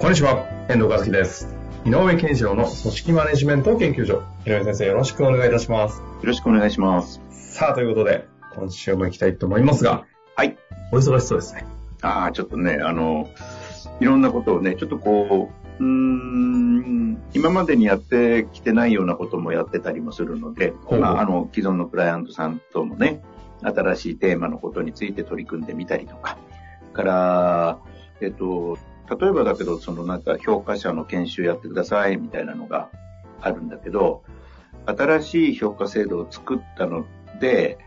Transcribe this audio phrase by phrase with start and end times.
[0.00, 1.48] こんにちは、遠藤和樹です。
[1.84, 4.22] 井上健一郎の組織マネジメント研究所。
[4.46, 5.98] 井上先生、よろしくお願いいたします。
[5.98, 7.20] よろしくお願いします。
[7.30, 10.56] さあ、ということで、今週も行きたいと思いますが、はい。
[10.92, 11.66] お忙しそうですね。
[12.00, 13.28] ああ、ちょっとね、あの、
[13.98, 23.20] いろんなことをね、ちょっとこう、うーん、今までにやってきてないようなこともやってたりもするので、まあ、あの、既存のクライアントさんともね、
[23.62, 26.38] 新しいテーマのことについて取り組んでみたりとか、
[26.92, 27.78] から、
[28.20, 28.78] えっと、
[29.10, 32.90] 例えばだけど、そのなんか評価者の研修やってくださいみたいなのが
[33.40, 34.22] あるんだけど、
[34.86, 37.04] 新しい評価制度を作ったの
[37.40, 37.78] で、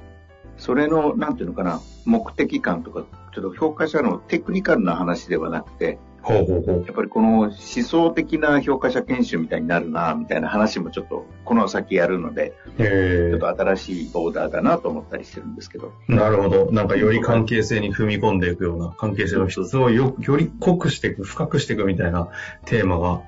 [0.58, 6.84] それの、なんていうのかな、目的感とか、ちょっと評価者のテクニカルな話ではなくて、ほうほうほう。
[6.86, 15.94] やっぱりこの思想的な評価者研修みたいになるな、みたいな話もちょっと、この先やるので、えちょっと新しいボーダーだなと思ったりしてるんですけど。
[16.08, 16.72] ー、なるほど。
[16.72, 22.30] なんかより関係性に踏み込んでいくような、関係性の質をよより濃くしていく、深くしていくみたいな
[22.66, 23.22] テーマが、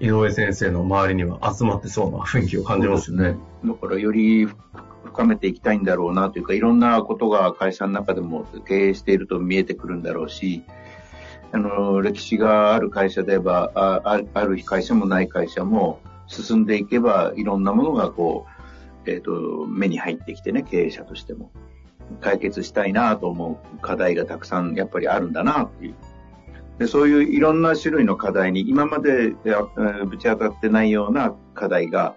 [0.00, 3.36] 井上先生の周りには集まってそうな雰囲気を感じますよね。
[3.64, 4.48] だからより
[5.04, 10.62] 深めていきたいんだろうなというか、いろんなことが会社の中でも経営していると見えてくるんだろうし、
[11.52, 18.46] あの、歴史がある会社であれば、ああある会社もない会社も進んでいけば、いろんなものがこ
[19.06, 21.50] う、えっ、と、目に入ってきてね、経営者としても。
[22.20, 25.94] 解決したいなと思う課題がたくさんやっぱりあるんだなっていう。
[26.78, 29.34] でそういういろんな種類の課題に今まで
[30.06, 32.16] ぶち当たってないような課題が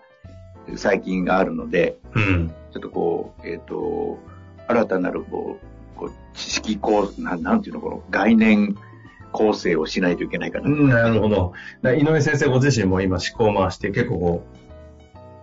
[0.75, 2.53] 最近があるので、うん。
[2.71, 4.17] ちょっとこう、えっ、と、
[4.67, 8.75] 新たなるこう、こう知識構なん、なんていうの、この概念
[9.33, 10.69] 構成をしないといけないかな。
[10.69, 11.53] うんなるほど。
[11.83, 14.43] 井上先生ご自身も今思考を回して結構こ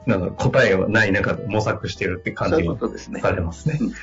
[0.07, 2.77] う、なんか答えがない中で模索してるって感じが。
[3.21, 3.85] されますねう。
[3.85, 3.95] んうん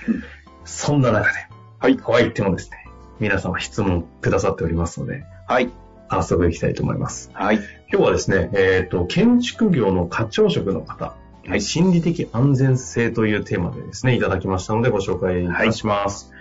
[0.69, 1.47] そんな中で、
[1.79, 1.95] はい。
[1.95, 2.85] とは言ってもですね、
[3.21, 5.69] 皆様質問くださっておりますので、はい。
[6.09, 7.31] 早速いきたいと思います。
[7.33, 7.55] はい。
[7.91, 16.33] 今日はですね、えっ、と、建築業の課長職の方、はい心理的安全性というテーマでですね、いただきましたのでご紹介いたします。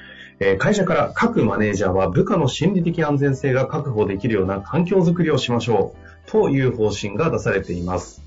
[0.59, 5.95] 会社から各マネージャーは部下の心理的安全性が確保できるような環境づくりをしましょ
[6.27, 8.23] うという方針が出されています。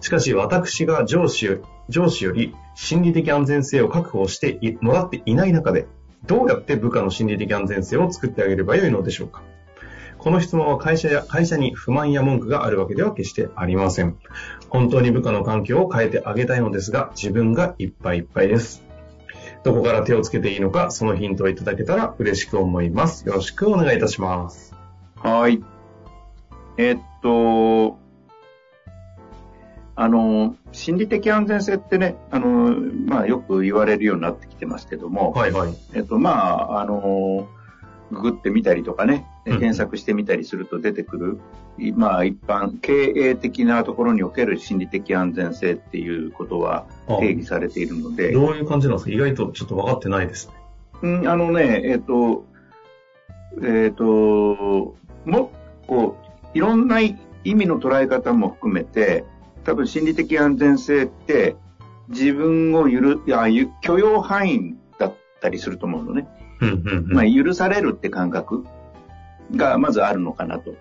[0.00, 1.58] しかし私が上司よ
[1.88, 5.86] 上司より心理的安全性を確保してもらっていない中で、
[6.26, 9.42] どうやって部下の心理的安全性を作ってあげればよいのでしょうか
[10.18, 14.16] この質問は会社や、会社に不満や文句があるわけでは決してありません。
[14.68, 18.87] 本当に部下の環境を変えてあげたいのですが、自分がいっぱいいっぱいです。
[19.68, 23.28] どこから手をつけていいのか、そのヒントをいただけたら嬉しく思います。
[23.28, 24.74] よろしくお願いいたします。
[25.16, 25.62] はい。
[26.78, 27.98] えっと、
[29.94, 32.74] あの、心理的安全性ってね、あの、
[33.06, 35.74] まあよく言われるようになってきてますけども、はいはい。
[35.92, 37.46] えっと、まあ、あの、
[38.10, 41.38] ググってみたりとかね、うん検索してみたりすると出てくる、
[41.78, 47.16] いまあ一般、経営的なところにおける心理的安全性っていうことはあ。
[47.16, 49.10] 定義されているので、どういう感じなんですか？
[49.12, 50.54] 意外とちょっと分かってないですね。
[51.02, 52.44] うん、あのね、えっ、と、
[53.62, 55.52] えっ、と、も、
[55.86, 56.16] こ
[56.54, 59.24] う、いろんな意味の捉え方も含めて、
[59.64, 61.56] 多分心理的安全性って、
[62.08, 66.26] 自分をゆる、いや、ゆ許容範囲だったりすると思うのね。
[67.06, 68.64] まあ、許されるって感覚
[69.54, 70.74] がまずあるのかなと。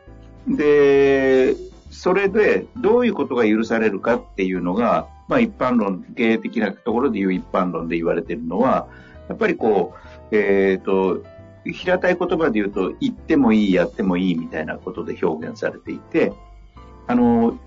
[0.47, 1.55] で、
[1.89, 8.87] それでどういうことが許されるかっていうのが、まあ一般論、経営的なところで言う一般論で言われてるのは、
[9.29, 9.93] やっぱりこ
[10.31, 11.23] う、えっ、と、
[11.65, 16.31] 平たい言葉で言うと、言ってもいい、やってもいいみたいなことで表現されていて、
[17.07, 17.57] あの、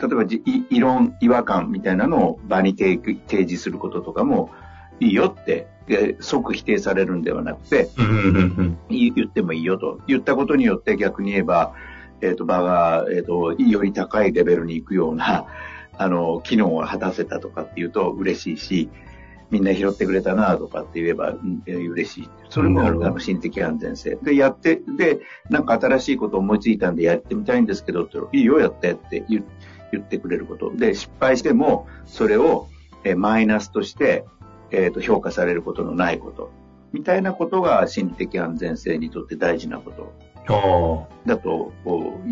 [0.00, 0.24] 例えば
[0.70, 4.50] 異論、違和感みたいなのを場に提示することとかも
[5.00, 7.88] いいよって、で即否定されるんではなくて。
[8.90, 10.00] 言言ってもいいよと。
[10.06, 11.74] 言ったことによって逆に言えば、
[12.20, 15.46] えっ、と、場が、えっ、と、より高いレベルに行くような、
[15.96, 18.88] あの、機能を果たせたとかっていうと嬉しいし、
[19.50, 22.30] みんな拾ってくれたなとかって言えば、うんえー嬉しい。
[22.50, 24.18] それもあの心的安全性。
[24.22, 29.42] で、やって、で、なんか新しいことを思いついたんでやってみたいんですけど、っていいよ、やってって言
[29.90, 30.70] 言ってくれること。
[30.76, 32.66] で、失敗しても、それを、
[33.04, 34.26] えーマイナスとして、
[34.70, 36.50] えっ、と、評価されることのないこと。
[36.92, 40.14] みたいなことが心理的安全性にとって大事なこと
[41.26, 41.72] だと、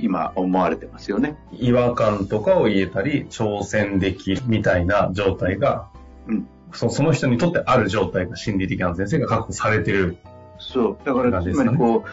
[0.00, 1.36] 今思われてますよね。
[1.52, 5.88] 違和感とかを言えたり、挑戦できるみたいな状態が、
[6.26, 10.16] うん、そその人にとってある状態が心理的安全性が確保されてる、
[10.58, 10.98] そう。
[11.04, 12.08] だから、つまりこう、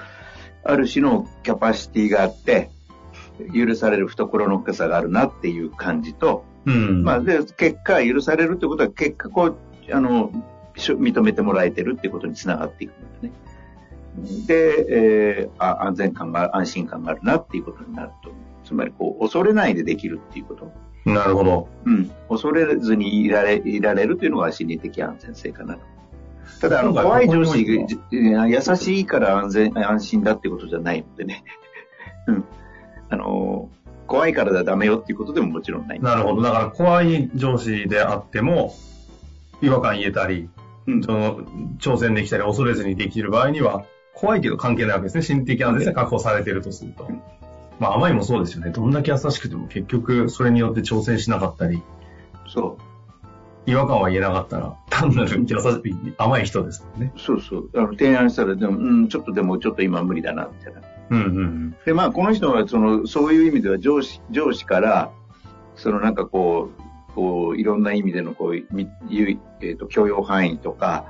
[0.63, 2.69] ある種のキャパシティがあって、
[3.53, 9.57] 許される懐の深さがあるなっていう感じと、うん、まあ、で、結果、許されるってことは、結果、こう、
[9.91, 10.31] あの、
[10.75, 13.31] 認めてもらえてるっていうことにつながっていくんですね。
[14.47, 18.31] で、えー、あ安全感が、安心感があるなっていうことになると。
[18.63, 20.71] つまり、こう、恐れないでできるっていうこと。
[21.05, 21.67] なるほど。
[21.85, 22.11] うん。
[22.29, 25.81] 恐れずにいられ、いられるというのが心理的安全性かなと。
[26.61, 27.65] ただ、あの、怖い上司、
[28.11, 31.43] 優しいから安全、安心だってことじゃないのでね。
[32.27, 32.45] うん。
[33.09, 33.69] あの、
[34.07, 35.99] 怖いからだダメよっていうことでももちろんない。
[35.99, 36.41] なるほど。
[36.41, 38.73] だから怖い上司であっても、
[39.63, 40.49] 違和感言えたり、
[40.87, 41.37] うん、その、
[41.79, 45.23] 挑戦できたり恐れずにできる場合には、怖いけど関係ないわけですね。
[45.23, 47.09] 心理的なですね、確保されているとすると。
[47.79, 48.71] まあ、甘いもそうですよね。
[48.71, 51.81] どんだけ優しくても結局、それによって挑戦しなかったり。
[52.47, 52.77] そ
[53.65, 53.71] う。
[53.71, 57.13] 違和感は言えなかったら、単なる優しい、甘い人ですもんね。
[57.17, 57.69] そうそう。
[57.75, 60.81] あの、提案したら、でも、うん、ちょっとでも、ちょっと今無理だな、みたいな。
[61.09, 61.75] うんうんうん。
[61.85, 65.11] で、まあ、この人は、その、そういう意味では上司、上司から、
[65.75, 66.81] そのなんかこう、
[67.15, 71.05] こう、いろんな意味での、こう、み、えっ、ー、と、許容範囲とか、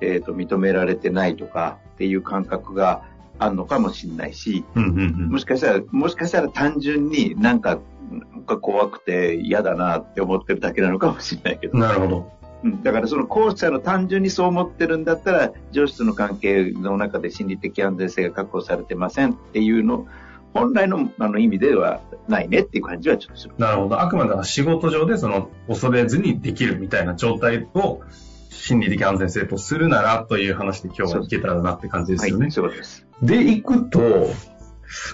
[0.00, 3.02] えっ、ー、と、認められてないとかっていう感覚が
[3.38, 7.78] あるのかもしれないし、うんうんうん、もしかしたら、もしかしたら単純になんか、
[8.10, 11.78] なんか怖くて嫌だなって思ってるだけなのかもしれないけど。
[11.78, 12.32] なるほど。
[12.62, 20.06] うん、だからその後者の単純にそう思ってるんだったら、上司との関係の中で心理的安全性が確保されてませんっていうの、
[20.52, 23.54] 本来のあの意味ではないねっていう感じはちょっとする。
[23.58, 24.00] なるほど。
[24.00, 28.02] あくまで仕事上でその恐れずにできるみたいな状態を
[28.50, 32.44] 心理的安全性とするならという話で今日はいけたらなって感じですよね。
[32.44, 33.06] はい、そうです。
[33.22, 34.00] で、いくと、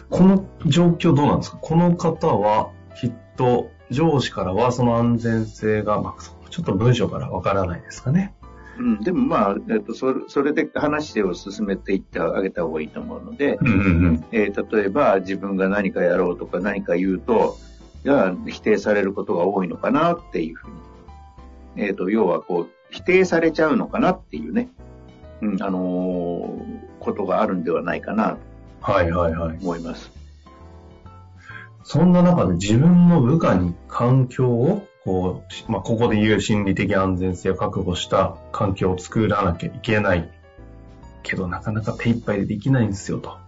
[0.09, 1.59] この状況どうなんですか？
[1.59, 8.35] この方はきっと上司からはその安全性が、まあ、ちょっと文章からわからないですかね。
[8.79, 13.81] うん、でもまあ、えっと、それそれで話を進めていってあげた方がいいと思うので、うんうんう
[14.11, 17.57] んえー、例えば自分が何かやろうとか何か言うと、
[18.05, 20.77] じゃあ否定されることが多いのかなっていうふうに。
[21.77, 24.69] えっ、ー、と、要はこう、否定されちゃうのかなっていうね、
[25.43, 28.39] うん、あのー、ことがあるんではないかな、
[28.81, 29.59] はいはいはい。
[29.61, 30.11] 思います。
[31.83, 40.29] そんな中で自分の部下に環境をこう、まあ、ここで言う心理的安全性を確保した環境を作らなきゃいけない
[41.23, 43.39] けど、なかなか手一杯でできないんですよと。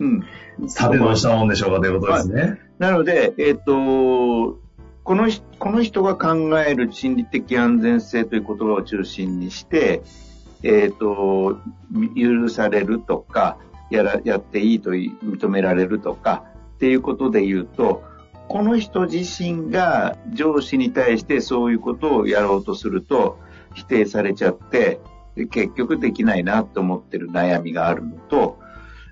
[0.00, 0.24] うん。
[0.68, 2.60] さてどうしたもんでしょうかということですね。
[2.78, 4.58] なので、えっ、ー、と、
[5.02, 10.02] このこの人が考える心理的安全性という言葉を中心にして、
[10.62, 11.58] えっ、ー、と、
[12.14, 13.56] 許されるとか、
[13.90, 16.44] やら、やっていいと認められるとか、
[16.76, 18.02] っていうことで言うと、
[18.48, 23.38] この人自身が上司に対してそういうことをやろうとすると
[23.74, 25.00] 否定されちゃって、
[25.50, 28.58] 結局できないなと思ってる悩みがあるのと、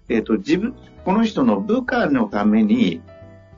[0.08, 0.74] えっ、ー、と、自分、
[1.04, 3.00] この人の部下のために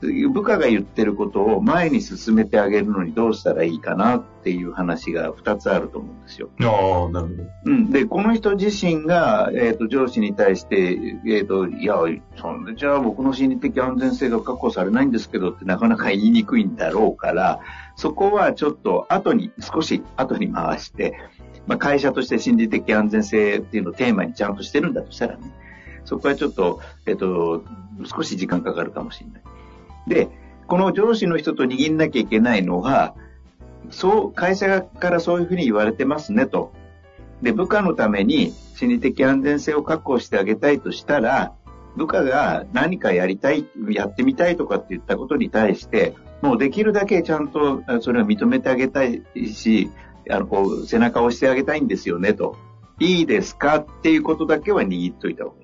[0.01, 6.49] 部下が言ってることを前に進めてあげるのにどうしたらいいかなっていう話が2つあると思うんですよ。
[6.61, 7.49] ああ、なるほど。
[7.65, 7.91] うん。
[7.91, 10.93] で、この人自身が、えっ、ー、と、上司に対して、
[11.27, 11.95] えっ、ー、と、いや、
[12.37, 17.59] そんで、じゃあ僕の心理的安全性が確保されないんですけどってなかなか言いにくいんだろうから、
[17.97, 21.17] そこはちょっと後に、少し後に回して、
[21.67, 25.51] まあ、会社として心理的安全性っていうのをテーマにちゃんとしてるんだとしたらね、
[26.05, 27.65] そこはちょっと、えっ、ー、と、
[28.05, 29.58] 少し時間かかるかもしれない。
[30.09, 30.27] で、
[30.67, 33.15] この上司の人と握んなきゃいけないのは、
[33.91, 36.73] そう、会社からそういうふうに言われてますねと。
[37.41, 41.53] で、部下のために心理的安全性を確保してあげたいとしたら、
[41.95, 49.89] 部下が何かやりたい、やってみたいとかって言ったことに対して、もうできるだけちゃんとそれを認めてあげたいし、
[50.29, 52.57] あの、こう、背中を押してあげたいんですよねと。
[52.99, 55.63] いいですかっていうことだけは握っといた方がい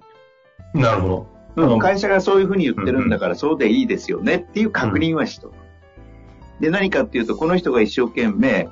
[0.73, 0.81] い。
[0.81, 1.34] なるほど。
[1.55, 5.53] うん、会社がそういうふうに言ってるんだから、そうでいいですよねっていう確認はしと。
[6.59, 8.69] で、何かっていうと、この人が一生懸命、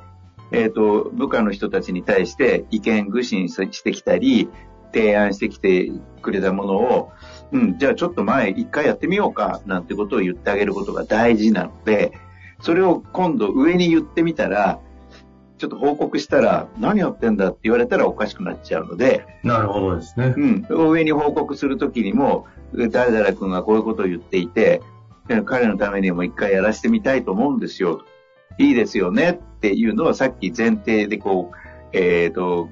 [0.51, 4.49] えっ、ー、と、部下の人たちに対して意見愚信してきたり、
[4.93, 7.11] 提案してきてくれたものを、
[7.51, 12.13] うん、じゃあちょっと前一回やってみようか、なんてことを言ってあげることが大事なので、
[12.61, 14.79] それを今度上に言ってみたら、
[15.63, 19.25] ちょっと報告したら、何やってんだって言われたらおかしくなっちゃうので。
[19.43, 20.33] なるほどですね。
[20.35, 20.65] うん。
[20.67, 22.47] 上に報告するときにも、
[22.91, 24.81] 誰々君がこういうことを言っていて、
[25.45, 28.01] 彼のためにも一回やらせてみたいと思うんですよ。
[28.57, 31.57] いいですよねっていうのはさっき前提でこう、
[31.93, 32.67] えっ、ー、と、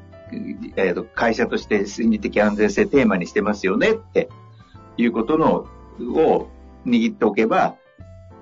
[0.76, 4.28] えっ、ー、と、会社として心理的安全性テーマにしてますよねって
[4.98, 5.66] いうことの、
[6.14, 6.50] を
[6.86, 7.78] 握っておけば、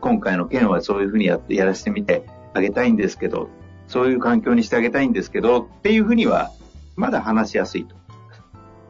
[0.01, 2.25] 今回の件はそういうふうにやって、やらせてみて
[2.55, 3.47] あげたいんですけど、
[3.89, 6.51] そういう環境にしてあげたいんですけど、っていうふうには、
[6.95, 7.95] まだ話しやすいと。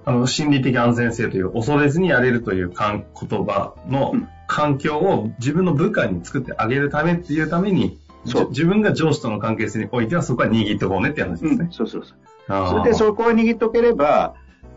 [0.05, 4.13] あの、心理的安全性という、恐れずにやれるという言葉の
[4.47, 11.57] 環境を自分の部下に作ってあげるためっていうために、そう自分が上司との関係性においてはそこは握っとこうねって話ですね。
[11.61, 12.67] うん、そうそうそう。
[12.69, 14.33] それでそこを握っとければ、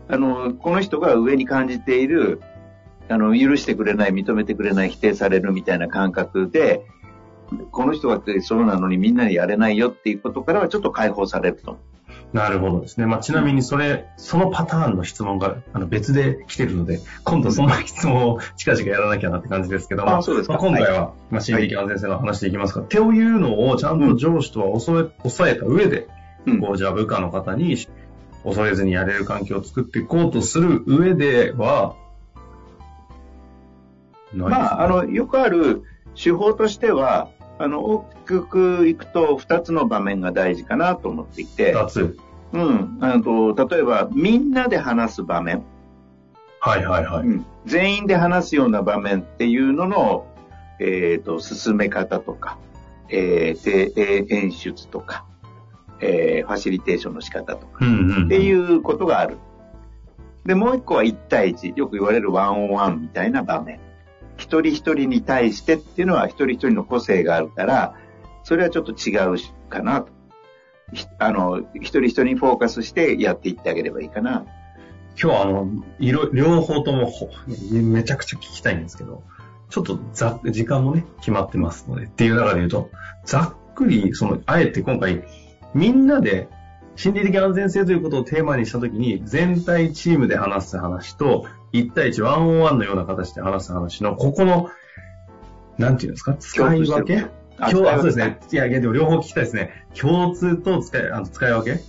[0.07, 2.41] あの、この人が上に感じている、
[3.09, 6.85] あの、許してくれない、認めてくれない、否定されるみたいな感覚で、
[7.71, 11.77] この人がそうなのにみんなにやれないよっていうことからはちょっと解放されると。
[12.33, 13.05] なるほどですね。
[13.05, 26.07] まあ、ちなみにそれ、そのパターンの質問があの別で来てるので、今度その質問を近々やらなきゃなって感じですけども、あそうですまあ、今回は、はい、まあ、心理的安全性の話でいきますが、はい、うのをちゃんと上司とは抑え,、抑えた上で、
[26.47, 27.77] うん、こう、じゃあ部下の方に
[28.43, 31.95] 恐れずにやれる環境を作っていこうとする上では、
[34.33, 35.83] ね、まあ、あの、よくある
[36.15, 37.29] 手法としては、
[37.59, 41.75] あの、大きくいくと2つの場面が大事かなと思っていて。
[41.75, 42.17] 2つ
[42.53, 42.97] うん。
[43.01, 45.63] あと、例えば、みんなで話す場面。
[46.59, 47.27] はいはいはい。
[47.27, 50.27] うん、全員で話すような場面っていうのの、
[50.79, 52.57] えっ、ー、と、進め方とか、
[53.09, 55.25] えー、演出とか、
[55.99, 59.37] えー、ファシリテーションの仕方とか、っていうことがある。
[60.45, 63.79] で、もう一個は1対1、よく言われるワンオンワンみたいな場面。
[64.53, 67.95] 一人一人に対してっていうのは一人一人の個性があるから、
[68.43, 69.37] それはちょっと違う
[69.69, 70.09] かなと。
[71.17, 74.45] あの、一人一人にフォーカスしてやっていってあげればいいかな。
[75.19, 75.67] 今日はあの、
[75.99, 77.11] いろ、両方とも
[77.71, 79.23] めちゃくちゃ聞きたいんですけど、
[79.69, 82.91] ちょっとざ時間もね、決まってますので、っていう中で言うと、
[83.25, 85.23] ざっくり、その、あえて今回、
[85.73, 86.47] みんなで
[86.95, 94.69] 心理的安全性ということをテーマにしたときに、全体チームで話す話と、1対1、ワンオンワンのような形で話す話の、ここの、
[95.77, 96.35] なんていうんですか？
[96.35, 97.25] 使い分け？
[97.57, 98.39] 今日はそうですね。
[98.51, 99.85] いや、でも両方聞きたいですね。
[99.99, 101.79] 共通と使いあの使い分け？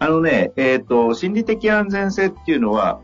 [0.00, 3.00] あのね、えっ、ー、と、心理的安全性っていうのは、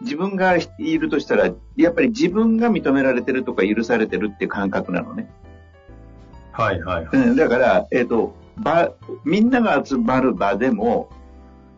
[0.00, 5.30] 自分がいるとしたら、やっぱり自分が認められてるとか許されてるっていう感覚なのね。
[6.50, 7.36] はいはい、はい、うん。
[7.36, 8.92] だから、えっ、ー、と、場、
[9.24, 11.10] みんなが集まる場でも、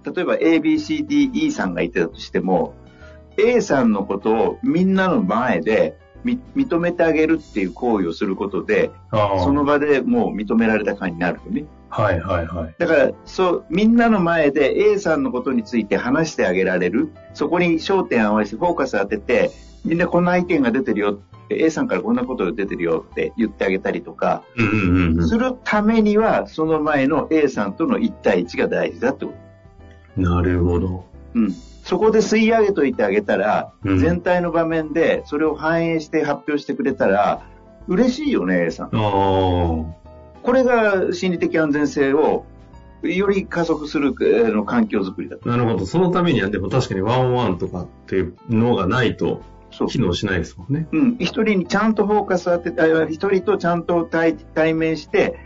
[0.04, 2.72] 例えば A, B, C, D, E さんがいてたとしても、
[3.36, 11.64] A さんのことをみんなの前で認めてあげるっていう行為をすることで、その場でもう認められた感になるよね。
[11.90, 12.74] はいはいはい。
[12.76, 17.12] だから、そう、みんなの前で A さんのことについて話してあげられる。
[17.34, 19.52] そこに焦点合わせてフォーカス当てて、
[19.84, 21.20] みんなこんな意見が出てるよ。
[21.50, 24.42] A さんからこんなことが出てるよって言ってあげたりとか、
[25.28, 29.32] するためには、その前の A さんとの1対1が大事だってこ
[30.16, 30.20] と。
[30.20, 31.04] なるほど。
[31.34, 31.54] うん。
[31.84, 37.42] そこで吸い上げといてあげたら、うん、全体の場面でそれを反映して発表してくれたら、
[37.86, 38.90] 嬉しいよね、A さん。
[38.90, 39.94] こ
[40.52, 42.46] れが心理的安全性を
[43.02, 44.14] より加速する
[44.52, 45.84] の環境づくりだなるほど。
[45.84, 49.42] そのためには、でも確かにワンオンワンとかっていうのがないと、
[49.88, 50.88] 機能しないですもんね。
[50.92, 51.16] うん。
[51.18, 55.38] 一人にちゃんとフォーカス当てた、一人とちゃんと対対面して、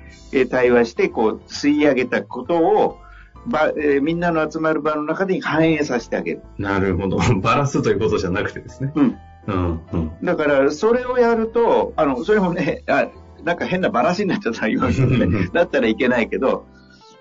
[0.50, 2.99] 対話して、こう、吸い上げたことを、
[3.48, 6.42] ば、えー、みんなの集まる場の中で反映させてあげる。
[6.58, 7.18] なるほど。
[7.42, 8.92] バラすということじゃなくてですね。
[8.94, 9.18] うん。
[9.46, 13.08] うんうん、だから、それをやると、あの、それもね、あ
[13.44, 16.66] なんか変なバラシになっちゃったら言われてね、 だったらいけないけど、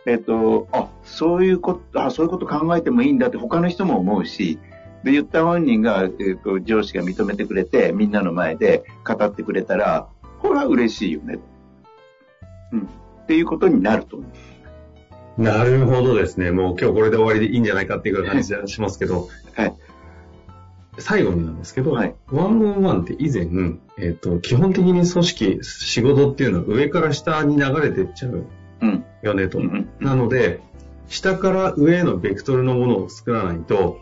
[0.05, 4.59] えっと、あ、そういうこと、あ、そういうこと考えてもいいんだって他の人も思うし、
[5.03, 10.07] で、言った本人が、えっと、上司が認めてくれて、みんなの前で語ってくれたら、
[10.41, 11.39] これは嬉しいよね。
[12.73, 12.79] うん。
[12.81, 14.29] っていうことになると思う。
[15.37, 16.51] なるほどですね。
[16.51, 19.73] もう今日これで終わりでいいんじゃないかっていう感じがしますけど、はい。
[20.99, 23.43] 最後になんですけど、はい、ワンオンワンって以前、
[23.97, 28.47] えっ、ー、と、基本的に組織、仕事っていうのは上から下に流れていっちゃう
[29.21, 29.59] よねと。
[29.59, 30.59] うん、なので、
[31.07, 33.99] 下から上へのベクトルのものを作らないと、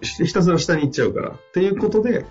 [0.00, 1.30] ひたすら下に行っちゃうから。
[1.30, 2.24] っていうことで、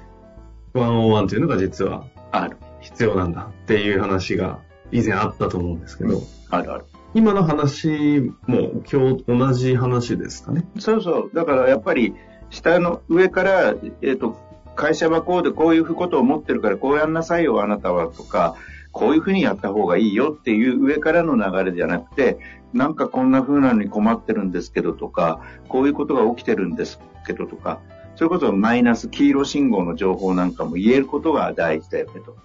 [0.74, 2.58] ワンオンワンっていうのが実は、ある。
[2.82, 4.60] 必要なんだっていう話が
[4.92, 6.22] 以前あったと思うんですけど。
[6.50, 6.86] あるある。
[7.14, 10.66] 今の話も今日同じ話ですかね？
[10.80, 11.32] そうそう。
[11.34, 12.16] だからやっぱり
[12.50, 14.38] 下の上から、えっ、ー、と、
[14.76, 18.56] 会社はこうでこういうことを思ってるからこうやんなさいよあなたはとか、
[18.92, 22.38] こういうふうにやった方がいいよっていう上からの流れじゃなくて、
[22.74, 27.80] なんかこんな風なのに困ってるんですけどとか、こういうことが起きてるんですけどとか、
[28.16, 32.36] そういうことをマイナス黄色信号の情報なんかも言えることが大事だよねと。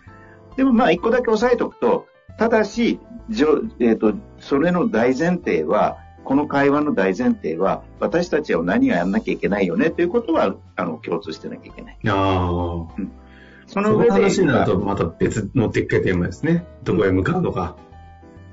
[0.56, 2.06] でもまあ一個だけ押さえておくと、
[2.38, 2.98] ただし、
[3.30, 11.98] えーと、それの大前提は、この会話の大前提は、私たちは何をやんなきゃいけないよねということは、あの、共通してなきゃいけない。
[12.08, 12.94] ああ。
[12.96, 13.12] うん。
[13.66, 14.12] その上で。
[14.12, 16.66] 話になると、また別のでっかいテーマですね。
[16.84, 17.76] どこへ向かうのか。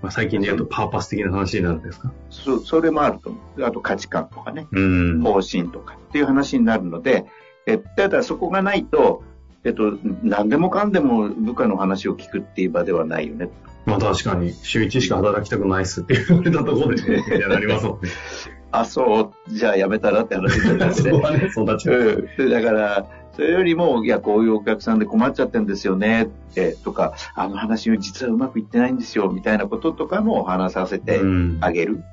[0.02, 2.12] まあ、最近で言うとパーパス的な話になるんですか？
[2.30, 3.64] そそれもあると思う。
[3.66, 4.68] あと価値観とかね。
[4.72, 5.22] うん。
[5.22, 7.26] 方針とかっていう話になるので、
[7.66, 9.24] えただそこがないと、
[9.64, 13.50] えっと、何でもかんでも部下の話を聞くっていう場ではないよね。
[13.86, 18.10] まあ確かに、週1しか働きたくないっすって言われたところで、ね、なりますもんね。
[18.72, 21.24] あ、そう、じゃあやめたらって話になっちゃう、ね。
[21.24, 22.28] そね、そうなっちゃう。
[22.38, 31.22] うん、だから、それよりも、いや、こういうお客さんで困っちゃってるんですよね、ってとか、あの話実はうまくいってないんですよ、みたいなこととかも話させて
[31.62, 32.04] あげる。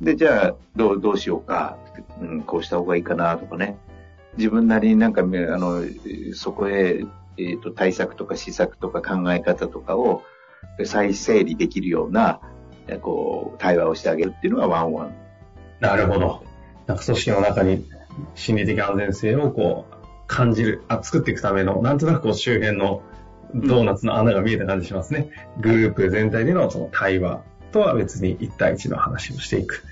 [0.00, 1.76] うん、で、じゃあ、どう、どうしようか、
[2.20, 3.76] うん、こうした方がいいかな、とかね。
[4.36, 5.82] 自分なりになんか、あの、
[6.34, 7.04] そこへ、
[7.38, 10.22] えっ、ー、と、対策とか施策とか考え方とかを
[10.84, 12.40] 再整理できるような、
[13.00, 15.14] こう、対話をしてあげるっていうのがワンワン。
[15.80, 16.44] なるほど。
[16.86, 17.84] なんか組織の中に
[18.34, 23.02] 心理的安全性をこう、感じる、あ、作っていくための、なんとなくこう周辺の
[23.54, 25.30] ドーナツの穴が見えた感じしますね。
[25.60, 27.42] グループ全体でのその対話
[27.72, 29.84] とは別に1対1の話をしていく。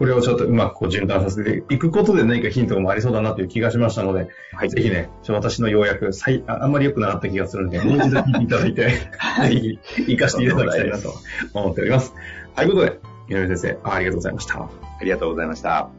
[0.00, 6.08] これをちょっとうまくこう循環させていくことで何かヒントもありそうだなという気がしましたので、はい、ぜひね、ちょ私の要約
[6.46, 11.12] あ、あんまり良くなかった気がするので、 もう一度聞いていただいて、 ぜひ活かしていただきたいなと
[11.52, 12.14] 思っております。
[12.56, 14.54] はい、ということで、井上先生ありがとうございました。
[14.58, 14.70] あ
[15.04, 15.90] りがとうございました。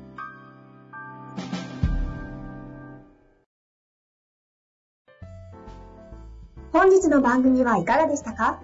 [6.74, 8.62] 本日の番組はいかがでしたか？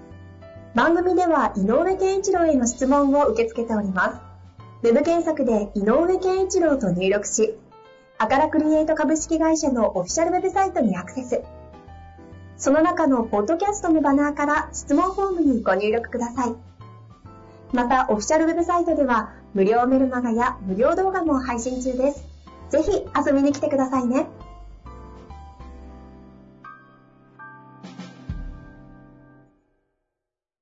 [0.73, 4.26] 番組では井上健一郎への質問を受け付けております。
[4.87, 7.57] ウェブ検索で井上健一郎と入力し、
[8.17, 11.41] アカラクリエイト株式会社のオフィシャルウェブサイトにアクセス。
[12.55, 16.55] その中のポッドキャストのバナーから質問フォームにご入力ください。
[17.73, 22.23] また、オフィシャルウェブサイトでは無料メルマガや無料動画も配信中です。
[22.69, 24.27] ぜひ遊びに来てくださいね。